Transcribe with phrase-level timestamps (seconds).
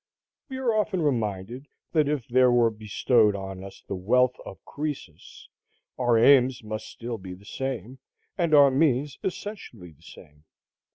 [0.49, 5.45] We are often reminded that if there were bestowed on us the wealth of Crœsus,
[5.99, 7.99] our aims must still be the same,
[8.35, 10.45] and our means essentially the same.